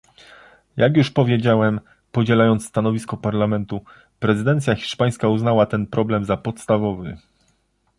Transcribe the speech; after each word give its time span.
Jak 0.77 0.97
już 0.97 1.11
powiedziałem, 1.11 1.79
podzielając 2.11 2.65
stanowisko 2.65 3.17
Parlamentu, 3.17 3.81
prezydencja 4.19 4.75
hiszpańska 4.75 5.27
uznała 5.27 5.65
ten 5.65 5.87
problem 5.87 6.25
za 6.25 6.37
podstawowy 6.37 7.17